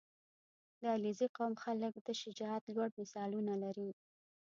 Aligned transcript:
•د 0.79 0.81
علیزي 0.95 1.27
قوم 1.37 1.53
خلک 1.63 1.93
د 1.97 2.09
شجاعت 2.21 2.63
لوړ 2.75 2.89
مثالونه 2.99 3.53
لري. 3.63 3.89